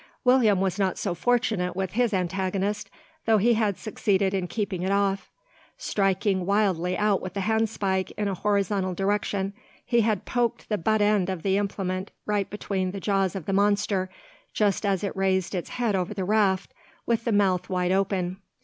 [0.23, 2.89] William was not so fortunate with his antagonist,
[3.27, 5.29] though he had succeeded in keeping it off.
[5.77, 9.53] Striking wildly out with the handspike in a horizontal direction,
[9.85, 13.53] he had poked the butt end of the implement right between the jaws of the
[13.53, 14.09] monster,
[14.55, 16.73] just as it raised its head over the raft
[17.05, 18.37] with the mouth wide open.